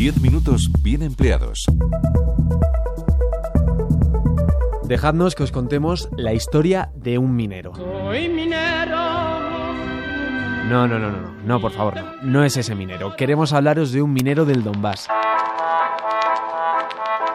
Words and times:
10 0.00 0.22
minutos 0.22 0.70
bien 0.82 1.02
empleados. 1.02 1.66
Dejadnos 4.84 5.34
que 5.34 5.42
os 5.42 5.52
contemos 5.52 6.08
la 6.16 6.32
historia 6.32 6.90
de 6.94 7.18
un 7.18 7.36
minero. 7.36 7.74
Soy 7.74 8.30
minero. 8.30 8.96
No, 10.70 10.88
no, 10.88 10.98
no, 10.98 11.10
no, 11.10 11.20
no, 11.20 11.32
no, 11.44 11.60
por 11.60 11.72
favor, 11.72 11.96
no. 11.96 12.22
No 12.22 12.44
es 12.44 12.56
ese 12.56 12.74
minero. 12.74 13.14
Queremos 13.14 13.52
hablaros 13.52 13.92
de 13.92 14.00
un 14.00 14.14
minero 14.14 14.46
del 14.46 14.64
Donbass. 14.64 15.06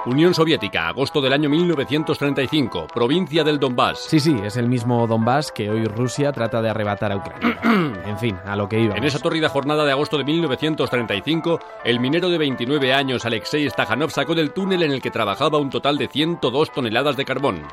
Unión 0.06 0.36
Soviética, 0.36 0.88
agosto 0.88 1.20
del 1.20 1.34
año 1.34 1.50
1935, 1.50 2.88
provincia 2.94 3.44
del 3.44 3.60
Donbass. 3.60 4.06
Sí, 4.08 4.20
sí, 4.20 4.36
es 4.44 4.56
el 4.56 4.70
mismo 4.70 5.08
Donbass 5.08 5.52
que 5.52 5.68
hoy 5.70 5.86
Rusia 5.86 6.32
trata 6.32 6.62
de 6.62 6.70
arrebatar 6.70 7.12
a 7.12 7.18
Ucrania. 7.18 7.60
en 8.06 8.20
fin, 8.20 8.38
a 8.46 8.56
lo 8.56 8.70
que 8.70 8.80
iba. 8.80 8.96
En 8.96 9.04
esa 9.04 9.18
tórrida 9.18 9.50
jornada 9.50 9.84
de 9.84 9.92
agosto 9.92 10.20
de 10.20 10.24
1935, 10.24 11.60
el 11.84 12.00
minero 12.00 12.30
de 12.30 12.38
29 12.38 12.94
años 12.94 13.26
Alexei 13.26 13.68
Stajanov 13.68 14.12
sacó 14.12 14.36
del 14.36 14.52
túnel 14.52 14.84
en 14.84 14.92
el 14.92 15.02
que 15.02 15.10
trabajaba 15.10 15.58
un 15.58 15.72
total 15.72 15.98
de 15.98 16.08
102 16.08 16.72
toneladas 16.72 17.18
de 17.18 17.26
carbón. 17.26 17.64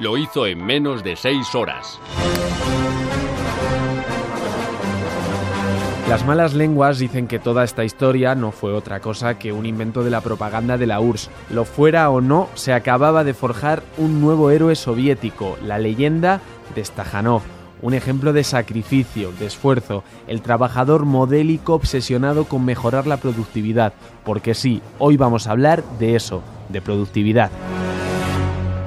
Lo 0.00 0.16
hizo 0.16 0.46
en 0.46 0.66
menos 0.66 1.04
de 1.04 1.14
6 1.14 1.54
horas. 1.54 2.00
Las 6.08 6.24
malas 6.24 6.54
lenguas 6.54 7.00
dicen 7.00 7.26
que 7.26 7.40
toda 7.40 7.64
esta 7.64 7.82
historia 7.82 8.36
no 8.36 8.52
fue 8.52 8.72
otra 8.72 9.00
cosa 9.00 9.40
que 9.40 9.52
un 9.52 9.66
invento 9.66 10.04
de 10.04 10.10
la 10.10 10.20
propaganda 10.20 10.78
de 10.78 10.86
la 10.86 11.00
URSS. 11.00 11.30
Lo 11.50 11.64
fuera 11.64 12.08
o 12.10 12.20
no, 12.20 12.48
se 12.54 12.72
acababa 12.72 13.24
de 13.24 13.34
forjar 13.34 13.82
un 13.98 14.20
nuevo 14.20 14.52
héroe 14.52 14.76
soviético, 14.76 15.58
la 15.64 15.80
leyenda 15.80 16.40
de 16.76 16.84
Stajanov. 16.84 17.42
Un 17.82 17.92
ejemplo 17.92 18.32
de 18.32 18.44
sacrificio, 18.44 19.32
de 19.32 19.46
esfuerzo, 19.46 20.04
el 20.28 20.42
trabajador 20.42 21.06
modélico 21.06 21.74
obsesionado 21.74 22.44
con 22.44 22.64
mejorar 22.64 23.08
la 23.08 23.16
productividad. 23.16 23.92
Porque 24.24 24.54
sí, 24.54 24.82
hoy 24.98 25.16
vamos 25.16 25.48
a 25.48 25.50
hablar 25.50 25.82
de 25.98 26.14
eso, 26.14 26.40
de 26.68 26.80
productividad. 26.82 27.50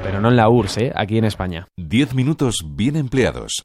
Pero 0.04 0.22
no 0.22 0.30
en 0.30 0.38
la 0.38 0.50
URSS, 0.50 0.78
¿eh? 0.78 0.94
aquí 0.96 1.18
en 1.18 1.26
España. 1.26 1.68
10 1.76 2.16
minutos 2.16 2.64
bien 2.66 2.96
empleados. 2.96 3.62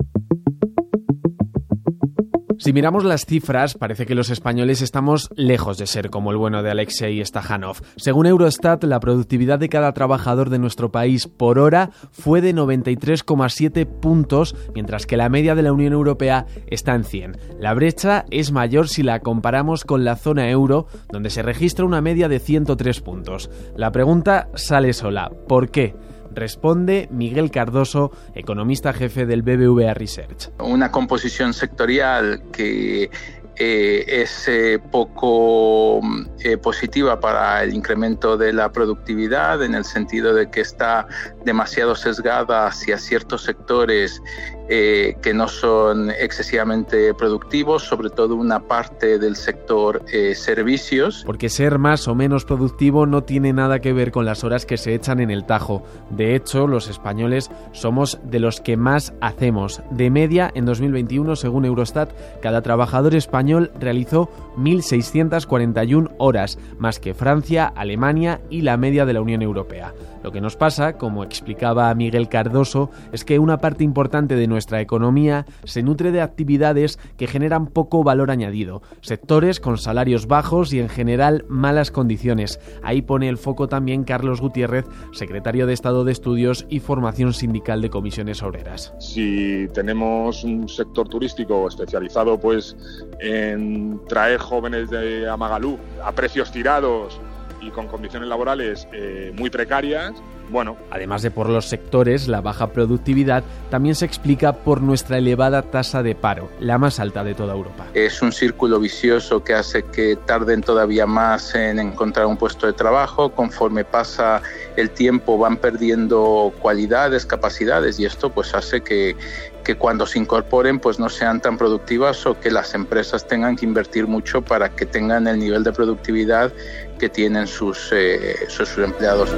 Si 2.58 2.72
miramos 2.72 3.04
las 3.04 3.26
cifras, 3.26 3.74
parece 3.74 4.06
que 4.06 4.14
los 4.14 4.30
españoles 4.30 4.82
estamos 4.82 5.30
lejos 5.34 5.78
de 5.78 5.86
ser 5.86 6.10
como 6.10 6.30
el 6.30 6.36
bueno 6.36 6.62
de 6.62 6.70
Alexei 6.70 7.24
Stajanov. 7.24 7.78
Según 7.96 8.26
Eurostat, 8.26 8.84
la 8.84 9.00
productividad 9.00 9.58
de 9.58 9.68
cada 9.68 9.92
trabajador 9.92 10.50
de 10.50 10.58
nuestro 10.58 10.90
país 10.92 11.26
por 11.26 11.58
hora 11.58 11.90
fue 12.12 12.40
de 12.40 12.54
93,7 12.54 13.86
puntos, 13.86 14.54
mientras 14.74 15.06
que 15.06 15.16
la 15.16 15.28
media 15.28 15.54
de 15.54 15.62
la 15.62 15.72
Unión 15.72 15.92
Europea 15.92 16.46
está 16.66 16.94
en 16.94 17.04
100. 17.04 17.38
La 17.58 17.74
brecha 17.74 18.24
es 18.30 18.52
mayor 18.52 18.88
si 18.88 19.02
la 19.02 19.20
comparamos 19.20 19.84
con 19.84 20.04
la 20.04 20.16
zona 20.16 20.50
euro, 20.50 20.86
donde 21.10 21.30
se 21.30 21.42
registra 21.42 21.84
una 21.84 22.00
media 22.00 22.28
de 22.28 22.38
103 22.38 23.00
puntos. 23.00 23.50
La 23.76 23.92
pregunta 23.92 24.48
sale 24.54 24.92
sola. 24.92 25.30
¿Por 25.48 25.70
qué? 25.70 25.94
Responde 26.34 27.08
Miguel 27.10 27.50
Cardoso, 27.50 28.10
economista 28.34 28.92
jefe 28.92 29.26
del 29.26 29.42
BBVA 29.42 29.94
Research. 29.94 30.50
Una 30.58 30.90
composición 30.90 31.54
sectorial 31.54 32.42
que 32.52 33.10
eh, 33.56 34.04
es 34.08 34.48
eh, 34.48 34.80
poco 34.90 36.00
eh, 36.40 36.56
positiva 36.56 37.20
para 37.20 37.62
el 37.62 37.72
incremento 37.72 38.36
de 38.36 38.52
la 38.52 38.72
productividad 38.72 39.62
en 39.62 39.76
el 39.76 39.84
sentido 39.84 40.34
de 40.34 40.50
que 40.50 40.60
está 40.60 41.06
demasiado 41.44 41.94
sesgada 41.94 42.66
hacia 42.66 42.98
ciertos 42.98 43.44
sectores 43.44 44.20
que 44.68 45.32
no 45.34 45.48
son 45.48 46.10
excesivamente 46.10 47.14
productivos, 47.14 47.82
sobre 47.82 48.10
todo 48.10 48.34
una 48.34 48.60
parte 48.60 49.18
del 49.18 49.36
sector 49.36 50.02
servicios. 50.34 51.22
Porque 51.26 51.48
ser 51.48 51.78
más 51.78 52.08
o 52.08 52.14
menos 52.14 52.44
productivo 52.44 53.06
no 53.06 53.24
tiene 53.24 53.52
nada 53.52 53.80
que 53.80 53.92
ver 53.92 54.10
con 54.10 54.24
las 54.24 54.44
horas 54.44 54.66
que 54.66 54.76
se 54.76 54.94
echan 54.94 55.20
en 55.20 55.30
el 55.30 55.44
tajo. 55.44 55.82
De 56.10 56.34
hecho, 56.34 56.66
los 56.66 56.88
españoles 56.88 57.50
somos 57.72 58.18
de 58.24 58.40
los 58.40 58.60
que 58.60 58.76
más 58.76 59.12
hacemos. 59.20 59.82
De 59.90 60.10
media, 60.10 60.50
en 60.54 60.64
2021, 60.64 61.36
según 61.36 61.64
Eurostat, 61.64 62.10
cada 62.40 62.62
trabajador 62.62 63.14
español 63.14 63.72
realizó 63.78 64.30
1.641 64.56 66.14
horas, 66.18 66.58
más 66.78 66.98
que 66.98 67.14
Francia, 67.14 67.72
Alemania 67.74 68.40
y 68.50 68.62
la 68.62 68.76
media 68.76 69.04
de 69.04 69.12
la 69.12 69.20
Unión 69.20 69.42
Europea. 69.42 69.92
Lo 70.24 70.32
que 70.32 70.40
nos 70.40 70.56
pasa, 70.56 70.94
como 70.94 71.22
explicaba 71.22 71.94
Miguel 71.94 72.30
Cardoso, 72.30 72.90
es 73.12 73.26
que 73.26 73.38
una 73.38 73.58
parte 73.58 73.84
importante 73.84 74.36
de 74.36 74.46
nuestra 74.46 74.80
economía 74.80 75.44
se 75.64 75.82
nutre 75.82 76.12
de 76.12 76.22
actividades 76.22 76.98
que 77.18 77.26
generan 77.26 77.66
poco 77.66 78.02
valor 78.02 78.30
añadido, 78.30 78.80
sectores 79.02 79.60
con 79.60 79.76
salarios 79.76 80.26
bajos 80.26 80.72
y 80.72 80.80
en 80.80 80.88
general 80.88 81.44
malas 81.48 81.90
condiciones. 81.90 82.58
Ahí 82.82 83.02
pone 83.02 83.28
el 83.28 83.36
foco 83.36 83.68
también 83.68 84.04
Carlos 84.04 84.40
Gutiérrez, 84.40 84.86
secretario 85.12 85.66
de 85.66 85.74
Estado 85.74 86.04
de 86.04 86.12
Estudios 86.12 86.64
y 86.70 86.80
Formación 86.80 87.34
Sindical 87.34 87.82
de 87.82 87.90
Comisiones 87.90 88.42
Obreras. 88.42 88.94
Si 89.00 89.68
tenemos 89.74 90.42
un 90.42 90.70
sector 90.70 91.06
turístico 91.06 91.68
especializado 91.68 92.40
pues 92.40 92.74
en 93.20 94.00
traer 94.08 94.40
jóvenes 94.40 94.88
de 94.88 95.28
Amagalú 95.28 95.76
a 96.02 96.12
precios 96.12 96.50
tirados 96.50 97.20
y 97.64 97.70
con 97.70 97.88
condiciones 97.88 98.28
laborales 98.28 98.86
eh, 98.92 99.32
muy 99.34 99.50
precarias, 99.50 100.12
bueno. 100.50 100.76
Además 100.90 101.22
de 101.22 101.30
por 101.30 101.48
los 101.48 101.66
sectores, 101.66 102.28
la 102.28 102.40
baja 102.40 102.68
productividad 102.68 103.44
también 103.70 103.94
se 103.94 104.04
explica 104.04 104.52
por 104.52 104.82
nuestra 104.82 105.18
elevada 105.18 105.62
tasa 105.62 106.02
de 106.02 106.14
paro, 106.14 106.48
la 106.60 106.78
más 106.78 107.00
alta 107.00 107.24
de 107.24 107.34
toda 107.34 107.54
Europa. 107.54 107.86
Es 107.94 108.22
un 108.22 108.32
círculo 108.32 108.78
vicioso 108.80 109.42
que 109.42 109.54
hace 109.54 109.84
que 109.84 110.16
tarden 110.16 110.62
todavía 110.62 111.06
más 111.06 111.54
en 111.54 111.78
encontrar 111.78 112.26
un 112.26 112.36
puesto 112.36 112.66
de 112.66 112.72
trabajo, 112.72 113.32
conforme 113.32 113.84
pasa 113.84 114.42
el 114.76 114.90
tiempo 114.90 115.38
van 115.38 115.56
perdiendo 115.56 116.52
cualidades, 116.60 117.26
capacidades 117.26 117.98
y 118.00 118.04
esto 118.04 118.30
pues 118.30 118.54
hace 118.54 118.80
que, 118.80 119.16
que 119.64 119.76
cuando 119.76 120.06
se 120.06 120.18
incorporen 120.18 120.78
pues 120.78 120.98
no 120.98 121.08
sean 121.08 121.40
tan 121.40 121.56
productivas 121.56 122.26
o 122.26 122.38
que 122.38 122.50
las 122.50 122.74
empresas 122.74 123.26
tengan 123.26 123.56
que 123.56 123.64
invertir 123.64 124.06
mucho 124.06 124.42
para 124.42 124.70
que 124.70 124.86
tengan 124.86 125.26
el 125.26 125.38
nivel 125.38 125.64
de 125.64 125.72
productividad 125.72 126.52
que 126.98 127.08
tienen 127.08 127.46
sus, 127.46 127.90
eh, 127.92 128.36
sus 128.48 128.76
empleados. 128.78 129.30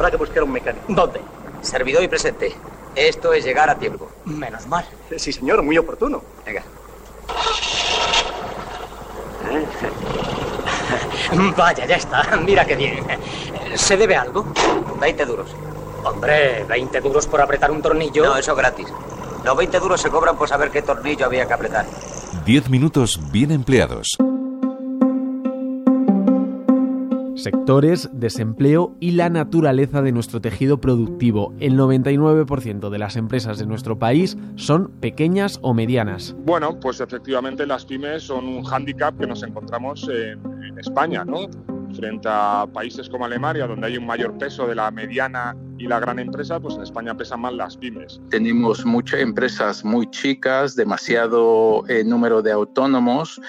Habrá 0.00 0.12
que 0.12 0.16
buscar 0.16 0.42
un 0.42 0.52
mecánico. 0.52 0.86
¿Dónde? 0.88 1.20
Servidor 1.60 2.02
y 2.02 2.08
presente. 2.08 2.54
Esto 2.96 3.34
es 3.34 3.44
llegar 3.44 3.68
a 3.68 3.74
tiempo. 3.74 4.08
Menos 4.24 4.66
mal. 4.66 4.86
Sí, 5.14 5.30
señor, 5.30 5.62
muy 5.62 5.76
oportuno. 5.76 6.22
Venga. 6.46 6.62
Vaya, 11.54 11.84
ya 11.84 11.96
está. 11.96 12.34
Mira 12.42 12.64
qué 12.64 12.76
bien. 12.76 13.04
¿Se 13.74 13.98
debe 13.98 14.16
algo? 14.16 14.46
20 14.98 15.26
duros. 15.26 15.54
Hombre, 16.02 16.64
20 16.64 16.98
duros 17.02 17.26
por 17.26 17.42
apretar 17.42 17.70
un 17.70 17.82
tornillo. 17.82 18.24
No, 18.24 18.38
eso 18.38 18.56
gratis. 18.56 18.88
Los 19.44 19.54
20 19.54 19.80
duros 19.80 20.00
se 20.00 20.08
cobran 20.08 20.34
por 20.38 20.48
saber 20.48 20.70
qué 20.70 20.80
tornillo 20.80 21.26
había 21.26 21.46
que 21.46 21.52
apretar. 21.52 21.84
10 22.46 22.70
minutos 22.70 23.20
bien 23.30 23.50
empleados. 23.50 24.16
Sectores, 27.42 28.10
desempleo 28.12 28.94
y 29.00 29.12
la 29.12 29.30
naturaleza 29.30 30.02
de 30.02 30.12
nuestro 30.12 30.40
tejido 30.40 30.78
productivo. 30.78 31.54
El 31.58 31.78
99% 31.78 32.90
de 32.90 32.98
las 32.98 33.16
empresas 33.16 33.58
de 33.58 33.64
nuestro 33.64 33.98
país 33.98 34.36
son 34.56 34.90
pequeñas 35.00 35.58
o 35.62 35.72
medianas. 35.72 36.36
Bueno, 36.44 36.78
pues 36.78 37.00
efectivamente 37.00 37.66
las 37.66 37.86
pymes 37.86 38.24
son 38.24 38.46
un 38.46 38.62
hándicap 38.64 39.18
que 39.18 39.26
nos 39.26 39.42
encontramos 39.42 40.06
en, 40.08 40.38
en 40.64 40.78
España, 40.78 41.24
¿no? 41.24 41.48
Frente 41.94 42.28
a 42.30 42.66
países 42.72 43.08
como 43.08 43.24
Alemania, 43.24 43.66
donde 43.66 43.86
hay 43.86 43.96
un 43.96 44.06
mayor 44.06 44.36
peso 44.36 44.66
de 44.66 44.74
la 44.74 44.90
mediana 44.90 45.56
y 45.80 45.86
la 45.86 45.98
gran 45.98 46.18
empresa, 46.18 46.60
pues 46.60 46.76
en 46.76 46.82
España 46.82 47.16
pesan 47.16 47.40
más 47.40 47.54
las 47.54 47.76
pymes. 47.76 48.20
Tenemos 48.28 48.84
muchas 48.84 49.20
empresas 49.20 49.82
muy 49.82 50.08
chicas, 50.10 50.76
demasiado 50.76 51.84
eh, 51.88 52.04
número 52.04 52.42
de 52.42 52.52
autónomos 52.52 53.40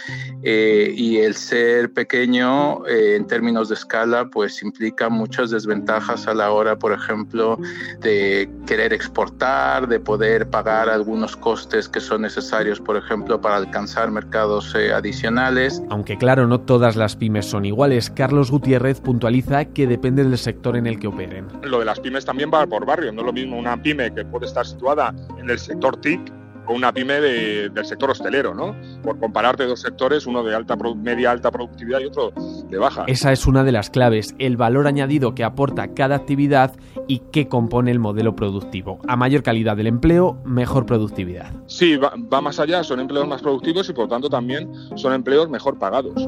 eh, 0.42 0.94
y 0.96 1.18
el 1.18 1.36
ser 1.36 1.92
pequeño 1.92 2.88
eh, 2.88 3.18
en 3.18 3.28
términos 3.28 3.68
de 3.68 3.76
escala 3.76 4.30
pues 4.32 4.64
implica 4.64 5.10
muchas 5.10 5.52
desventajas 5.52 6.26
a 6.26 6.34
la 6.34 6.52
hora, 6.52 6.80
por 6.80 6.94
ejemplo, 6.94 7.60
de 8.00 8.50
querer 8.66 8.94
exportar, 8.94 9.90
de 9.90 10.00
poder 10.00 10.50
pagar 10.50 10.90
algunos 10.90 11.36
costes 11.36 11.90
que 11.90 12.00
son 12.00 12.22
necesarios, 12.22 12.80
por 12.80 12.96
ejemplo, 12.96 13.42
para 13.42 13.58
alcanzar 13.58 14.10
mercados 14.10 14.74
adicionales. 14.74 15.84
Aunque 15.90 16.18
claro, 16.18 16.48
no 16.48 16.62
todas 16.62 16.96
las 16.96 17.18
pymes 17.18 17.48
son 17.48 17.66
iguales, 17.66 18.10
Carlos 18.10 18.52
Gutiérrez 18.52 19.02
puntualiza 19.02 19.66
que 19.66 19.86
depende 19.86 20.24
del 20.24 20.38
sector 20.38 20.78
en 20.78 20.88
el 20.88 20.98
que 20.98 21.08
operen. 21.08 21.48
Lo 21.64 21.80
de 21.80 21.86
las 21.86 22.00
pymes 22.00 22.21
también 22.26 22.52
va 22.54 22.66
por 22.68 22.86
barrio. 22.86 23.12
No 23.12 23.22
es 23.22 23.26
lo 23.26 23.34
mismo 23.34 23.58
una 23.58 23.82
pyme 23.82 24.14
que 24.14 24.26
puede 24.26 24.46
estar 24.46 24.66
situada 24.66 25.14
en 25.38 25.50
el 25.50 25.60
sector 25.60 25.98
TIC 25.98 26.32
o 26.68 26.74
una 26.74 26.94
pyme 26.94 27.20
del 27.20 27.86
sector 27.86 28.12
hostelero, 28.12 28.54
¿no? 28.54 28.76
Por 29.02 29.20
compararte 29.20 29.66
dos 29.66 29.82
sectores, 29.82 30.28
uno 30.28 30.44
de 30.44 30.56
alta 30.56 30.76
media 30.96 31.32
alta 31.32 31.52
productividad 31.52 32.00
y 32.00 32.06
otro 32.06 32.32
de 32.70 32.78
baja. 32.78 33.06
Esa 33.08 33.32
es 33.32 33.48
una 33.48 33.64
de 33.64 33.72
las 33.72 33.90
claves, 33.90 34.36
el 34.38 34.58
valor 34.58 34.88
añadido 34.88 35.34
que 35.34 35.44
aporta 35.44 35.94
cada 35.94 36.16
actividad 36.16 36.76
y 37.08 37.20
que 37.32 37.48
compone 37.48 37.92
el 37.92 38.00
modelo 38.00 38.36
productivo. 38.36 39.00
A 39.08 39.16
mayor 39.16 39.44
calidad 39.44 39.76
del 39.76 39.88
empleo, 39.88 40.40
mejor 40.46 40.86
productividad. 40.86 41.52
Sí, 41.66 41.98
va, 41.98 42.14
va 42.32 42.42
más 42.42 42.60
allá, 42.60 42.84
son 42.84 43.00
empleos 43.00 43.28
más 43.28 43.42
productivos 43.42 43.90
y 43.90 43.94
por 43.94 44.08
tanto 44.08 44.30
también 44.30 44.72
son 44.96 45.14
empleos 45.14 45.50
mejor 45.50 45.80
pagados. 45.80 46.28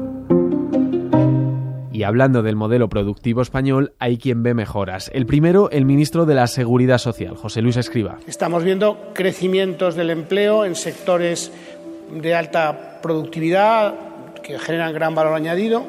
Y 1.94 2.02
hablando 2.02 2.42
del 2.42 2.56
modelo 2.56 2.88
productivo 2.88 3.40
español, 3.40 3.92
hay 4.00 4.18
quien 4.18 4.42
ve 4.42 4.52
mejoras. 4.52 5.12
El 5.14 5.26
primero, 5.26 5.70
el 5.70 5.84
ministro 5.84 6.26
de 6.26 6.34
la 6.34 6.48
Seguridad 6.48 6.98
Social, 6.98 7.36
José 7.36 7.62
Luis 7.62 7.76
Escriba. 7.76 8.18
Estamos 8.26 8.64
viendo 8.64 9.12
crecimientos 9.14 9.94
del 9.94 10.10
empleo 10.10 10.64
en 10.64 10.74
sectores 10.74 11.52
de 12.12 12.34
alta 12.34 12.98
productividad 13.00 13.94
que 14.42 14.58
generan 14.58 14.92
gran 14.92 15.14
valor 15.14 15.34
añadido 15.34 15.84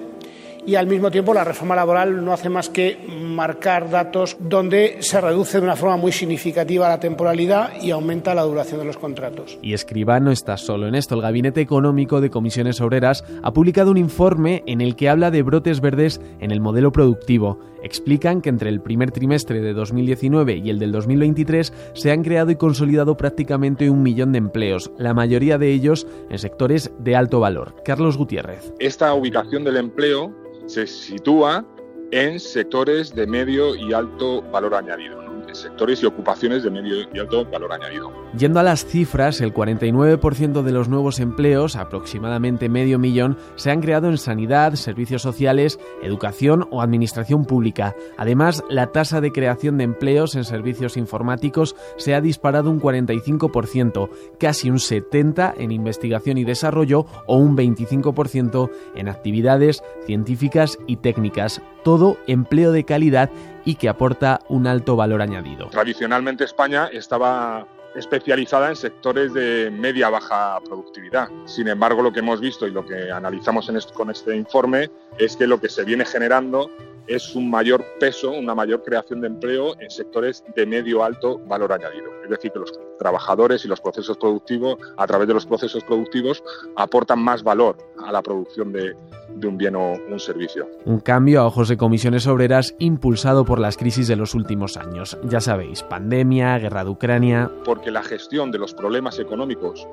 y 0.65 0.75
al 0.75 0.87
mismo 0.87 1.11
tiempo 1.11 1.33
la 1.33 1.43
reforma 1.43 1.75
laboral 1.75 2.23
no 2.23 2.33
hace 2.33 2.49
más 2.49 2.69
que 2.69 2.97
marcar 3.19 3.89
datos 3.89 4.37
donde 4.39 4.97
se 5.01 5.21
reduce 5.21 5.59
de 5.59 5.63
una 5.63 5.75
forma 5.75 5.97
muy 5.97 6.11
significativa 6.11 6.89
la 6.89 6.99
temporalidad 6.99 7.81
y 7.81 7.91
aumenta 7.91 8.33
la 8.33 8.43
duración 8.43 8.79
de 8.79 8.85
los 8.85 8.97
contratos. 8.97 9.57
Y 9.61 9.73
Escribá 9.73 10.19
no 10.19 10.31
está 10.31 10.57
solo 10.57 10.87
en 10.87 10.95
esto. 10.95 11.15
El 11.15 11.21
Gabinete 11.21 11.61
Económico 11.61 12.21
de 12.21 12.29
Comisiones 12.29 12.81
Obreras 12.81 13.23
ha 13.43 13.53
publicado 13.53 13.91
un 13.91 13.97
informe 13.97 14.63
en 14.65 14.81
el 14.81 14.95
que 14.95 15.09
habla 15.09 15.31
de 15.31 15.43
brotes 15.43 15.81
verdes 15.81 16.21
en 16.39 16.51
el 16.51 16.61
modelo 16.61 16.91
productivo. 16.91 17.59
Explican 17.83 18.41
que 18.41 18.49
entre 18.49 18.69
el 18.69 18.81
primer 18.81 19.11
trimestre 19.11 19.61
de 19.61 19.73
2019 19.73 20.57
y 20.57 20.71
el 20.71 20.79
del 20.79 20.91
2023 20.91 21.71
se 21.93 22.11
han 22.11 22.23
creado 22.23 22.49
y 22.49 22.55
consolidado 22.55 23.15
prácticamente 23.15 23.91
un 23.91 24.01
millón 24.01 24.31
de 24.31 24.39
empleos, 24.39 24.91
la 24.97 25.13
mayoría 25.13 25.59
de 25.59 25.71
ellos 25.71 26.07
en 26.29 26.39
sectores 26.39 26.91
de 26.99 27.15
alto 27.15 27.39
valor. 27.39 27.75
Carlos 27.85 28.17
Gutiérrez. 28.17 28.73
Esta 28.79 29.13
ubicación 29.13 29.63
del 29.63 29.77
empleo 29.77 30.33
se 30.67 30.87
sitúa 30.87 31.65
en 32.11 32.39
sectores 32.39 33.13
de 33.13 33.27
medio 33.27 33.75
y 33.75 33.93
alto 33.93 34.41
valor 34.51 34.75
añadido 34.75 35.24
sectores 35.61 36.01
y 36.03 36.05
ocupaciones 36.05 36.63
de 36.63 36.71
medio 36.71 36.95
y 37.13 37.19
alto 37.19 37.45
valor 37.45 37.73
añadido. 37.73 38.11
Yendo 38.37 38.59
a 38.59 38.63
las 38.63 38.85
cifras, 38.85 39.41
el 39.41 39.53
49% 39.53 40.61
de 40.61 40.71
los 40.71 40.89
nuevos 40.89 41.19
empleos, 41.19 41.75
aproximadamente 41.75 42.69
medio 42.69 42.99
millón, 42.99 43.37
se 43.55 43.71
han 43.71 43.81
creado 43.81 44.09
en 44.09 44.17
sanidad, 44.17 44.75
servicios 44.75 45.21
sociales, 45.21 45.79
educación 46.01 46.67
o 46.71 46.81
administración 46.81 47.45
pública. 47.45 47.95
Además, 48.17 48.63
la 48.69 48.91
tasa 48.91 49.21
de 49.21 49.31
creación 49.31 49.77
de 49.77 49.85
empleos 49.85 50.35
en 50.35 50.43
servicios 50.43 50.97
informáticos 50.97 51.75
se 51.97 52.15
ha 52.15 52.21
disparado 52.21 52.69
un 52.69 52.81
45%, 52.81 54.09
casi 54.39 54.69
un 54.69 54.77
70% 54.77 55.53
en 55.57 55.71
investigación 55.71 56.37
y 56.37 56.43
desarrollo 56.43 57.05
o 57.27 57.37
un 57.37 57.57
25% 57.57 58.69
en 58.95 59.09
actividades 59.09 59.83
científicas 60.05 60.77
y 60.87 60.97
técnicas. 60.97 61.61
Todo 61.85 62.17
empleo 62.25 62.71
de 62.71 62.83
calidad 62.83 63.29
y 63.63 63.75
que 63.75 63.89
aporta 63.89 64.39
un 64.49 64.65
alto 64.65 64.95
valor 64.95 65.21
añadido. 65.21 65.67
Tradicionalmente 65.67 66.43
España 66.43 66.89
estaba 66.91 67.67
especializada 67.95 68.69
en 68.69 68.75
sectores 68.75 69.35
de 69.35 69.69
media-baja 69.69 70.59
productividad. 70.65 71.29
Sin 71.45 71.67
embargo, 71.67 72.01
lo 72.01 72.11
que 72.11 72.21
hemos 72.21 72.41
visto 72.41 72.65
y 72.65 72.71
lo 72.71 72.83
que 72.83 73.11
analizamos 73.11 73.71
con 73.93 74.09
este 74.09 74.35
informe 74.35 74.89
es 75.19 75.37
que 75.37 75.45
lo 75.45 75.61
que 75.61 75.69
se 75.69 75.83
viene 75.83 76.05
generando 76.05 76.71
es 77.07 77.35
un 77.35 77.49
mayor 77.49 77.83
peso, 77.99 78.31
una 78.31 78.55
mayor 78.55 78.83
creación 78.83 79.21
de 79.21 79.27
empleo 79.27 79.79
en 79.79 79.89
sectores 79.89 80.43
de 80.55 80.65
medio 80.65 81.03
alto 81.03 81.39
valor 81.47 81.73
añadido. 81.73 82.09
Es 82.23 82.29
decir, 82.29 82.51
que 82.51 82.59
los 82.59 82.71
trabajadores 82.97 83.63
y 83.65 83.67
los 83.67 83.79
procesos 83.81 84.17
productivos, 84.17 84.77
a 84.97 85.05
través 85.05 85.27
de 85.27 85.33
los 85.33 85.45
procesos 85.45 85.83
productivos, 85.83 86.43
aportan 86.75 87.19
más 87.19 87.43
valor 87.43 87.77
a 88.03 88.11
la 88.11 88.21
producción 88.21 88.71
de, 88.71 88.95
un 89.43 89.57
bien 89.57 89.75
o 89.75 89.93
un 90.09 90.19
servicio. 90.19 90.67
Un 90.85 90.99
cambio 90.99 91.41
a 91.41 91.45
ojos 91.45 91.69
de 91.69 91.77
comisiones 91.77 92.25
obreras 92.25 92.75
impulsado 92.79 93.45
por 93.45 93.59
las 93.59 93.77
crisis 93.77 94.07
de 94.07 94.15
los 94.15 94.33
últimos 94.33 94.77
años. 94.77 95.17
Ya 95.23 95.41
sabéis, 95.41 95.83
pandemia, 95.83 96.57
guerra 96.57 96.83
de 96.83 96.89
Ucrania. 96.89 97.51
Porque 97.63 97.91
la 97.91 98.03
gestión 98.03 98.51
de 98.51 98.57
los 98.57 98.73
problemas 98.73 99.19
económicos 99.19 99.87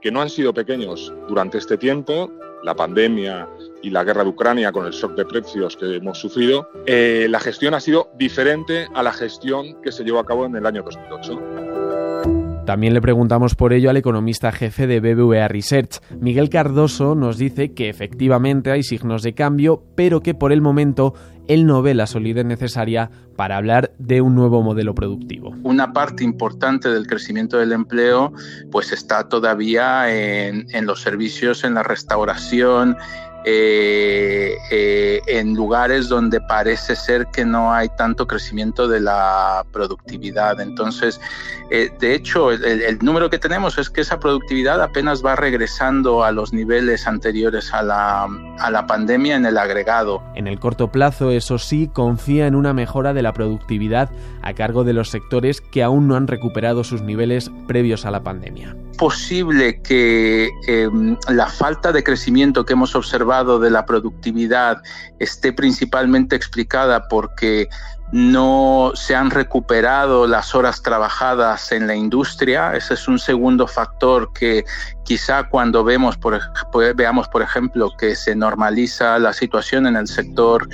que 0.00 0.10
no 0.10 0.20
han 0.20 0.30
sido 0.30 0.52
pequeños 0.52 1.12
durante 1.28 1.58
este 1.58 1.78
tiempo, 1.78 2.30
la 2.62 2.74
pandemia 2.74 3.48
y 3.82 3.90
la 3.90 4.04
guerra 4.04 4.24
de 4.24 4.30
Ucrania 4.30 4.72
con 4.72 4.86
el 4.86 4.92
shock 4.92 5.14
de 5.14 5.24
precios 5.24 5.76
que 5.76 5.96
hemos 5.96 6.18
sufrido, 6.18 6.68
eh, 6.86 7.26
la 7.28 7.40
gestión 7.40 7.74
ha 7.74 7.80
sido 7.80 8.10
diferente 8.18 8.86
a 8.94 9.02
la 9.02 9.12
gestión 9.12 9.80
que 9.82 9.92
se 9.92 10.04
llevó 10.04 10.18
a 10.18 10.26
cabo 10.26 10.46
en 10.46 10.56
el 10.56 10.66
año 10.66 10.82
2008. 10.82 11.68
También 12.68 12.92
le 12.92 13.00
preguntamos 13.00 13.54
por 13.54 13.72
ello 13.72 13.88
al 13.88 13.96
economista 13.96 14.52
jefe 14.52 14.86
de 14.86 15.00
BBVA 15.00 15.48
Research. 15.48 16.00
Miguel 16.20 16.50
Cardoso 16.50 17.14
nos 17.14 17.38
dice 17.38 17.72
que 17.72 17.88
efectivamente 17.88 18.70
hay 18.70 18.82
signos 18.82 19.22
de 19.22 19.32
cambio, 19.32 19.84
pero 19.94 20.20
que 20.20 20.34
por 20.34 20.52
el 20.52 20.60
momento 20.60 21.14
él 21.48 21.66
no 21.66 21.82
ve 21.82 21.94
la 21.94 22.06
solidez 22.06 22.44
necesaria 22.44 23.10
para 23.36 23.56
hablar 23.56 23.92
de 23.98 24.20
un 24.20 24.34
nuevo 24.34 24.62
modelo 24.62 24.94
productivo. 24.94 25.54
Una 25.62 25.92
parte 25.92 26.22
importante 26.22 26.88
del 26.88 27.06
crecimiento 27.06 27.58
del 27.58 27.72
empleo 27.72 28.32
pues 28.70 28.92
está 28.92 29.28
todavía 29.28 30.14
en, 30.14 30.66
en 30.70 30.86
los 30.86 31.00
servicios, 31.00 31.64
en 31.64 31.74
la 31.74 31.82
restauración, 31.82 32.96
eh, 33.50 34.58
eh, 34.70 35.22
en 35.26 35.54
lugares 35.54 36.10
donde 36.10 36.38
parece 36.38 36.94
ser 36.94 37.28
que 37.28 37.46
no 37.46 37.72
hay 37.72 37.88
tanto 37.96 38.26
crecimiento 38.26 38.86
de 38.86 39.00
la 39.00 39.64
productividad. 39.72 40.60
Entonces, 40.60 41.18
eh, 41.70 41.90
de 41.98 42.14
hecho, 42.14 42.50
el, 42.50 42.98
número 43.00 43.30
que 43.30 43.38
tenemos 43.38 43.78
es 43.78 43.88
que 43.88 44.02
esa 44.02 44.20
productividad 44.20 44.82
apenas 44.82 45.24
va 45.24 45.34
regresando 45.34 46.24
a 46.24 46.30
los 46.30 46.52
niveles 46.52 47.06
anteriores 47.06 47.72
a 47.72 47.82
la, 47.82 48.28
a 48.58 48.70
la 48.70 48.86
pandemia 48.86 49.36
en 49.36 49.46
el 49.46 49.56
agregado. 49.56 50.22
En 50.34 50.46
el 50.46 50.58
corto 50.58 50.92
plazo, 50.92 51.30
eso 51.30 51.56
sí, 51.56 51.88
confía 51.90 52.46
en 52.46 52.54
una 52.54 52.74
mejora 52.74 53.14
de 53.14 53.22
la 53.22 53.32
productividad 53.32 54.10
a 54.42 54.52
cargo 54.52 54.84
de 54.84 54.92
los 54.92 55.08
sectores 55.08 55.62
que 55.62 55.82
aún 55.82 56.06
no 56.06 56.16
han 56.16 56.26
recuperado 56.26 56.84
sus 56.84 57.00
niveles 57.00 57.50
previos 57.66 58.04
a 58.04 58.10
la 58.10 58.22
pandemia. 58.22 58.76
Posible 58.98 59.80
que 59.82 60.50
em, 60.66 61.16
la 61.28 61.46
falta 61.46 61.92
de 61.92 62.02
crecimiento 62.02 62.64
que 62.64 62.72
hemos 62.72 62.94
observado 62.94 63.37
de 63.44 63.70
la 63.70 63.86
productividad 63.86 64.82
esté 65.18 65.52
principalmente 65.52 66.36
explicada 66.36 67.08
porque 67.08 67.68
no 68.10 68.92
se 68.94 69.14
han 69.14 69.30
recuperado 69.30 70.26
las 70.26 70.54
horas 70.54 70.82
trabajadas 70.82 71.72
en 71.72 71.86
la 71.86 71.94
industria. 71.94 72.74
Ese 72.74 72.94
es 72.94 73.06
un 73.06 73.18
segundo 73.18 73.66
factor 73.66 74.32
que 74.32 74.64
quizá 75.04 75.48
cuando 75.48 75.84
vemos 75.84 76.16
por, 76.16 76.40
veamos, 76.96 77.28
por 77.28 77.42
ejemplo, 77.42 77.90
que 77.98 78.16
se 78.16 78.34
normaliza 78.34 79.18
la 79.18 79.34
situación 79.34 79.86
en 79.86 79.96
el 79.96 80.06
sector 80.06 80.66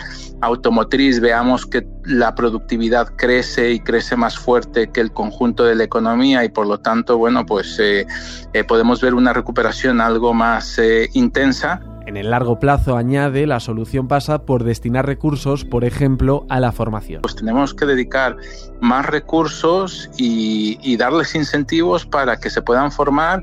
automotriz, 0.43 1.20
veamos 1.20 1.66
que 1.66 1.84
la 2.05 2.34
productividad 2.37 3.08
crece 3.16 3.72
y 3.72 3.81
crece 3.81 4.14
más 4.16 4.38
fuerte 4.38 4.90
que 4.90 5.00
el 5.00 5.12
conjunto 5.12 5.64
de 5.64 5.75
la 5.75 5.84
economía 5.84 6.44
y 6.44 6.50
por 6.50 6.69
lo 6.69 6.78
tanto, 6.78 7.19
bueno, 7.19 7.44
pues 7.46 7.78
eh, 7.81 8.06
eh, 8.52 8.62
podemos 8.64 9.00
ver 9.00 9.14
una 9.14 9.32
recuperación 9.32 10.00
algo 10.00 10.34
más 10.34 10.78
eh, 10.78 11.08
intensa 11.14 11.81
en 12.06 12.17
el 12.17 12.31
largo 12.31 12.59
plazo, 12.59 12.97
añade, 12.97 13.47
la 13.47 13.61
solución 13.61 14.09
pasa 14.09 14.43
por 14.43 14.64
destinar 14.64 15.07
recursos, 15.07 15.64
por 15.64 15.85
ejemplo, 15.85 16.47
a 16.49 16.61
la 16.61 16.73
formación. 16.73 17.23
Pues 17.23 17.37
tenemos 17.37 17.75
que 17.75 17.87
dedicar 17.87 18.37
más 18.81 19.07
recursos 19.07 20.11
y, 20.17 20.97
darles 20.97 21.35
incentivos 21.35 22.07
para 22.07 22.37
que 22.37 22.50
se 22.50 22.62
puedan 22.62 22.93
formar 22.93 23.43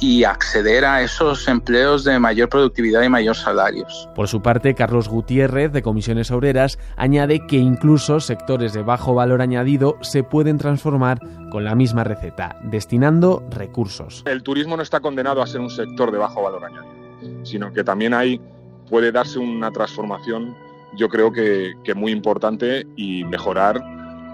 y 0.00 0.24
acceder 0.24 0.84
a 0.84 1.00
esos 1.02 1.46
empleos 1.46 2.02
de 2.02 2.18
mayor 2.18 2.48
productividad 2.48 3.02
y 3.02 3.08
mayor 3.08 3.36
salarios. 3.36 4.08
Por 4.16 4.26
su 4.26 4.42
parte, 4.42 4.74
Carlos 4.74 5.08
Gutiérrez, 5.08 5.70
de 5.72 5.82
Comisiones 5.82 6.32
Obreras, 6.32 6.78
añade 6.96 7.46
que 7.46 7.56
incluso 7.56 8.18
sectores 8.18 8.72
de 8.72 8.82
bajo 8.82 9.14
valor 9.14 9.42
añadido 9.42 9.96
se 10.00 10.24
pueden 10.24 10.58
transformar 10.58 11.20
con 11.50 11.64
la 11.64 11.76
misma 11.76 12.02
receta, 12.02 12.56
destinando 12.64 13.44
recursos. 13.50 14.24
El 14.26 14.42
turismo 14.42 14.76
no 14.76 14.82
está 14.82 14.98
condenado 14.98 15.40
a 15.40 15.46
ser 15.46 15.60
un 15.60 15.70
sector 15.70 16.10
de 16.10 16.18
bajo 16.18 16.42
valor 16.42 16.64
añadido 16.64 17.01
sino 17.42 17.72
que 17.72 17.84
también 17.84 18.14
ahí 18.14 18.40
puede 18.88 19.12
darse 19.12 19.38
una 19.38 19.70
transformación, 19.70 20.54
yo 20.96 21.08
creo 21.08 21.32
que, 21.32 21.74
que 21.84 21.94
muy 21.94 22.12
importante 22.12 22.86
y 22.96 23.24
mejorar 23.24 23.82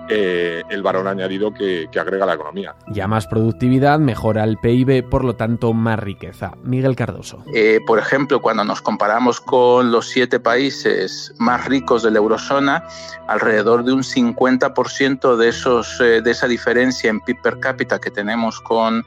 eh, 0.09 0.63
el 0.71 0.83
valor 0.83 1.07
añadido 1.07 1.53
que, 1.53 1.89
agrega 1.99 2.27
la 2.27 2.35
economía. 2.35 2.75
Ya 2.89 3.09
más 3.09 3.27
productividad, 3.27 3.99
mejora 3.99 4.45
el 4.45 4.57
PIB, 4.57 5.09
por 5.09 5.25
lo 5.25 5.35
tanto 5.35 5.75
más 5.75 5.99
riqueza. 5.99 6.53
Miguel 6.63 6.95
Cardoso. 6.95 7.43
Eh, 7.53 7.81
por 7.87 7.99
ejemplo, 7.99 8.41
cuando 8.41 8.65
nos 8.65 8.81
comparamos 8.81 9.41
con 9.41 9.91
los 9.91 10.07
siete 10.09 10.39
países 10.39 11.35
más 11.39 11.65
ricos 11.67 12.05
de 12.05 12.13
la 12.13 12.19
eurozona, 12.19 12.85
alrededor 13.27 13.85
de 13.85 13.93
un 13.93 14.03
50% 14.03 15.37
de, 15.37 15.49
esos, 15.49 16.01
eh, 16.01 16.23
de 16.23 16.31
esa 16.31 16.47
diferencia 16.47 17.11
en 17.11 17.21
PIB 17.21 17.43
per 17.43 17.61
cápita 17.61 17.99
que 17.99 18.11
tenemos 18.11 18.61
con 18.61 19.05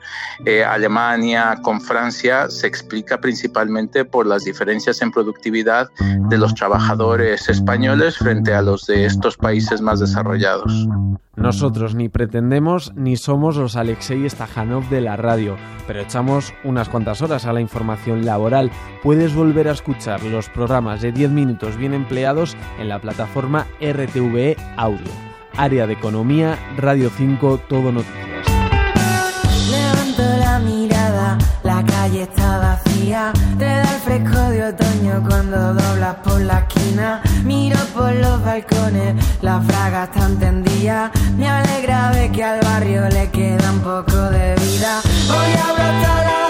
Alemania, 0.68 1.58
con 1.62 1.80
Francia, 1.80 2.50
se 2.50 2.68
explica 2.68 3.20
principalmente 3.20 4.04
por 4.04 4.26
las 4.28 4.44
diferencias 4.44 5.02
en 5.02 5.12
productividad 5.12 5.90
de 6.30 6.38
los 6.38 6.54
trabajadores 6.56 7.48
españoles 7.48 8.18
frente 8.18 8.54
a 8.54 8.62
los 8.62 8.86
de 8.88 9.06
estos 9.06 9.38
países 9.38 9.82
más 9.82 10.00
desarrollados. 10.00 10.88
Nosotros 11.36 11.96
ni 11.96 12.10
pretendemos 12.10 12.94
ni 12.96 13.18
somos 13.18 13.56
los 13.56 13.76
Alexei 13.76 14.30
Stajanov 14.30 14.88
de 14.90 15.02
la 15.02 15.16
radio, 15.18 15.56
pero 15.88 16.02
echamos 16.02 16.54
unas 16.64 16.90
cuantas 16.90 17.22
horas 17.22 17.46
a 17.46 17.54
la 17.54 17.62
información 17.62 18.26
laboral. 18.26 18.72
Puedes 19.02 19.34
volver 19.34 19.68
a 19.68 19.72
escuchar 19.72 20.24
los 20.24 20.50
programas 20.50 21.02
de 21.02 21.12
10 21.12 21.32
minutos 21.32 21.78
bien 21.78 21.94
empleados 21.94 22.56
en 22.80 22.90
la 22.90 23.00
plataforma 23.00 23.68
RTVE 23.82 24.58
Audio. 24.78 25.12
Área 25.58 25.88
de 25.88 25.94
Economía, 25.94 26.58
Radio 26.78 27.10
5, 27.10 27.62
Todo 27.68 27.92
Noticias. 27.92 28.48
Levanto 29.70 30.22
la 30.38 30.60
mirada, 30.60 31.38
la 31.64 31.84
calle 31.86 32.24
está 32.24 32.58
vacía 32.58 32.81
Te 33.02 33.66
da 33.66 33.82
el 33.82 34.00
fresco 34.02 34.38
de 34.52 34.64
otoño 34.64 35.24
cuando 35.28 35.74
doblas 35.74 36.16
por 36.24 36.40
la 36.40 36.60
esquina. 36.60 37.20
Miro 37.44 37.80
por 37.96 38.14
los 38.14 38.44
balcones, 38.46 39.16
las 39.42 39.66
fragas 39.66 40.10
están 40.10 40.38
tendidas. 40.38 41.10
Me 41.36 41.50
alegra 41.50 42.12
ver 42.12 42.32
que 42.32 42.44
al 42.44 42.62
barrio 42.62 43.10
le 43.10 43.28
queda 43.32 43.72
un 43.72 43.80
poco 43.80 44.18
de 44.30 44.54
vida. 44.56 45.02
Hablo 45.30 45.84
hasta 45.84 46.24
la 46.24 46.41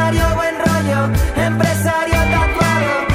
millonario, 0.00 0.36
buen 0.36 0.54
rollo, 0.58 1.12
empresario 1.36 2.14
tatuado. 2.14 3.09